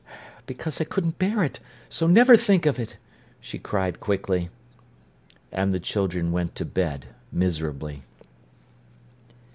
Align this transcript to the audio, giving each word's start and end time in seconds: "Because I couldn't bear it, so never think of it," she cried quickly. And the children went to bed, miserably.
"Because 0.47 0.81
I 0.81 0.83
couldn't 0.83 1.19
bear 1.19 1.43
it, 1.43 1.59
so 1.87 2.07
never 2.07 2.35
think 2.35 2.65
of 2.65 2.79
it," 2.79 2.97
she 3.39 3.59
cried 3.59 3.99
quickly. 3.99 4.49
And 5.51 5.71
the 5.71 5.79
children 5.79 6.31
went 6.31 6.55
to 6.55 6.65
bed, 6.65 7.09
miserably. 7.31 8.01